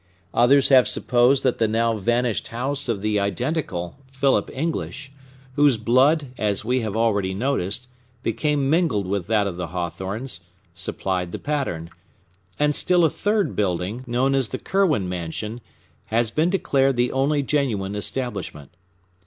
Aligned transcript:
Others 0.33 0.69
have 0.69 0.87
supposed 0.87 1.43
that 1.43 1.59
the 1.59 1.67
now 1.67 1.93
vanished 1.93 2.47
house 2.47 2.89
of 2.89 3.03
the 3.03 3.19
identical 3.19 3.97
Philip 4.11 4.49
English, 4.51 5.11
whose 5.53 5.77
blood, 5.77 6.29
as 6.39 6.65
we 6.65 6.81
have 6.81 6.95
already 6.97 7.35
noticed, 7.35 7.87
became 8.23 8.67
mingled 8.67 9.05
with 9.05 9.27
that 9.27 9.45
of 9.45 9.57
the 9.57 9.67
Hawthornes, 9.67 10.39
supplied 10.73 11.31
the 11.31 11.37
pattern; 11.37 11.91
and 12.57 12.73
still 12.73 13.05
a 13.05 13.11
third 13.11 13.55
building, 13.55 14.03
known 14.07 14.33
as 14.33 14.49
the 14.49 14.57
Curwen 14.57 15.07
mansion, 15.07 15.61
has 16.05 16.31
been 16.31 16.49
declared 16.49 16.95
the 16.95 17.11
only 17.11 17.43
genuine 17.43 17.93
establishment. 17.93 18.71